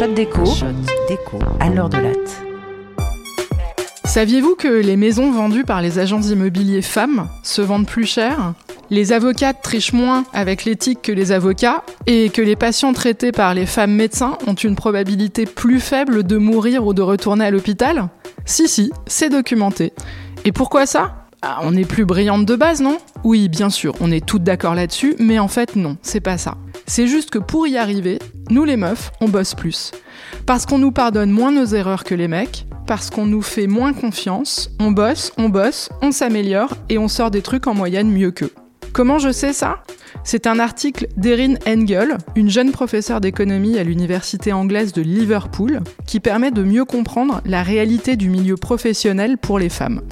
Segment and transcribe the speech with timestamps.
[0.00, 0.66] Shot déco, Shot
[1.10, 2.42] déco à l'heure de latte.
[4.06, 8.54] Saviez-vous que les maisons vendues par les agents immobiliers femmes se vendent plus cher?
[8.88, 13.52] Les avocates trichent moins avec l'éthique que les avocats et que les patients traités par
[13.52, 18.08] les femmes médecins ont une probabilité plus faible de mourir ou de retourner à l'hôpital?
[18.46, 19.92] Si, si, c'est documenté.
[20.46, 21.19] Et pourquoi ça?
[21.42, 22.98] Ah, on est plus brillante de base, non?
[23.24, 26.58] Oui, bien sûr, on est toutes d'accord là-dessus, mais en fait non, c'est pas ça.
[26.86, 28.18] C'est juste que pour y arriver,
[28.50, 29.92] nous les meufs, on bosse plus.
[30.44, 33.94] Parce qu'on nous pardonne moins nos erreurs que les mecs, parce qu'on nous fait moins
[33.94, 38.32] confiance, on bosse, on bosse, on s'améliore et on sort des trucs en moyenne mieux
[38.32, 38.52] qu'eux.
[38.92, 39.82] Comment je sais ça?
[40.24, 46.20] C'est un article d'Erin Engel, une jeune professeure d'économie à l'université anglaise de Liverpool, qui
[46.20, 50.02] permet de mieux comprendre la réalité du milieu professionnel pour les femmes.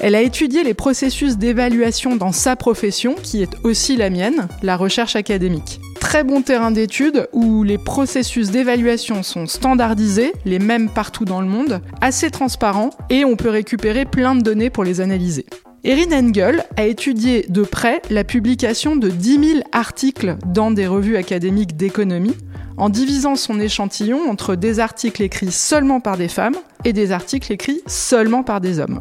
[0.00, 4.76] Elle a étudié les processus d'évaluation dans sa profession, qui est aussi la mienne, la
[4.76, 5.80] recherche académique.
[5.98, 11.48] Très bon terrain d'étude où les processus d'évaluation sont standardisés, les mêmes partout dans le
[11.48, 15.46] monde, assez transparents et on peut récupérer plein de données pour les analyser.
[15.82, 21.16] Erin Engel a étudié de près la publication de 10 000 articles dans des revues
[21.16, 22.36] académiques d'économie,
[22.76, 27.52] en divisant son échantillon entre des articles écrits seulement par des femmes et des articles
[27.52, 29.00] écrits seulement par des hommes.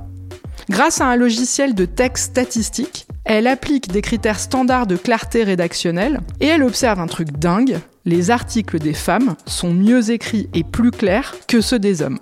[0.70, 6.20] Grâce à un logiciel de texte statistique, elle applique des critères standards de clarté rédactionnelle
[6.42, 10.92] et elle observe un truc dingue, les articles des femmes sont mieux écrits et plus
[10.92, 12.20] clairs que ceux des hommes.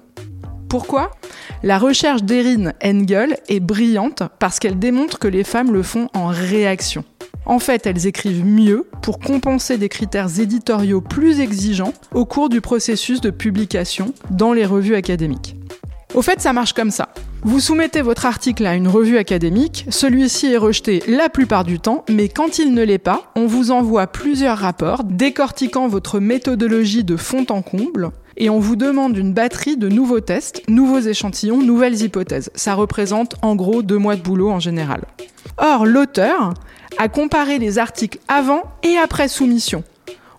[0.70, 1.10] Pourquoi?
[1.64, 6.28] La recherche d'Erin Engel est brillante parce qu'elle démontre que les femmes le font en
[6.28, 7.04] réaction.
[7.48, 12.62] En fait, elles écrivent mieux pour compenser des critères éditoriaux plus exigeants au cours du
[12.62, 15.56] processus de publication dans les revues académiques.
[16.14, 17.10] Au fait, ça marche comme ça.
[17.48, 22.04] Vous soumettez votre article à une revue académique, celui-ci est rejeté la plupart du temps,
[22.10, 27.16] mais quand il ne l'est pas, on vous envoie plusieurs rapports décortiquant votre méthodologie de
[27.16, 32.02] fond en comble, et on vous demande une batterie de nouveaux tests, nouveaux échantillons, nouvelles
[32.02, 32.50] hypothèses.
[32.56, 35.04] Ça représente en gros deux mois de boulot en général.
[35.58, 36.56] Or, l'auteur
[36.98, 39.84] a comparé les articles avant et après soumission.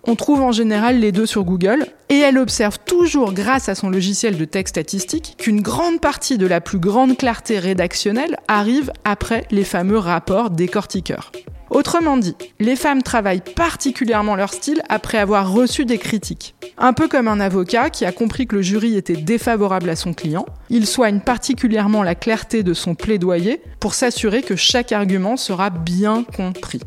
[0.09, 3.91] On trouve en général les deux sur Google et elle observe toujours grâce à son
[3.91, 9.47] logiciel de texte statistique qu'une grande partie de la plus grande clarté rédactionnelle arrive après
[9.51, 11.33] les fameux rapports décortiqueurs.
[11.71, 16.55] Autrement dit, les femmes travaillent particulièrement leur style après avoir reçu des critiques.
[16.79, 20.15] Un peu comme un avocat qui a compris que le jury était défavorable à son
[20.15, 25.71] client, il soigne particulièrement la clarté de son plaidoyer pour s'assurer que chaque argument sera
[25.71, 26.81] bien compris.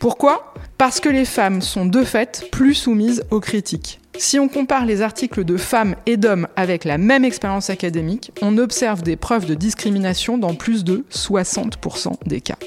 [0.00, 4.00] Pourquoi Parce que les femmes sont de fait plus soumises aux critiques.
[4.16, 8.58] Si on compare les articles de femmes et d'hommes avec la même expérience académique, on
[8.58, 12.58] observe des preuves de discrimination dans plus de 60% des cas.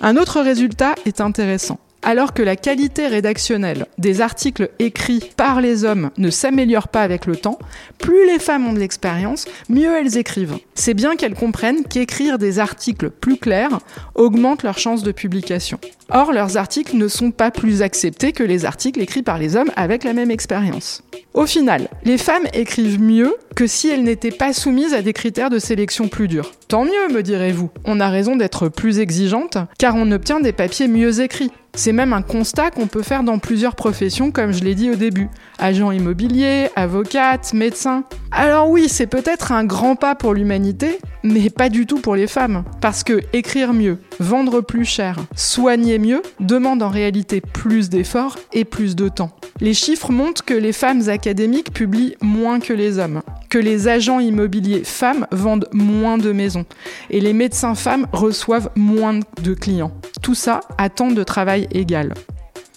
[0.00, 5.84] Un autre résultat est intéressant alors que la qualité rédactionnelle des articles écrits par les
[5.84, 7.58] hommes ne s'améliore pas avec le temps,
[7.98, 10.56] plus les femmes ont de l'expérience, mieux elles écrivent.
[10.76, 13.80] C'est bien qu'elles comprennent qu'écrire des articles plus clairs
[14.14, 15.80] augmente leurs chances de publication.
[16.12, 19.72] Or, leurs articles ne sont pas plus acceptés que les articles écrits par les hommes
[19.74, 21.02] avec la même expérience.
[21.34, 25.48] Au final, les femmes écrivent mieux que si elles n'étaient pas soumises à des critères
[25.48, 26.52] de sélection plus durs.
[26.68, 27.70] Tant mieux, me direz-vous.
[27.86, 31.50] On a raison d'être plus exigeante, car on obtient des papiers mieux écrits.
[31.74, 34.94] C'est même un constat qu'on peut faire dans plusieurs professions, comme je l'ai dit au
[34.94, 35.28] début.
[35.58, 38.04] Agents immobiliers, avocates, médecins.
[38.30, 42.26] Alors oui, c'est peut-être un grand pas pour l'humanité, mais pas du tout pour les
[42.26, 42.64] femmes.
[42.80, 48.64] Parce que écrire mieux, vendre plus cher, soigner mieux, demande en réalité plus d'efforts et
[48.64, 49.30] plus de temps.
[49.60, 54.20] Les chiffres montrent que les femmes académiques publient moins que les hommes, que les agents
[54.20, 56.66] immobiliers femmes vendent moins de maisons
[57.10, 59.92] et les médecins femmes reçoivent moins de clients.
[60.22, 62.14] Tout ça à temps de travail égal.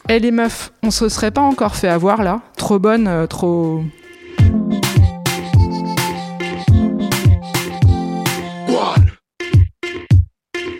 [0.10, 2.42] Eh les meufs, on se serait pas encore fait avoir là?
[2.58, 3.84] Trop bonne, euh, trop...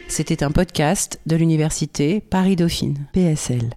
[0.08, 3.70] C'était un podcast de l'université Paris-Dauphine, PSL.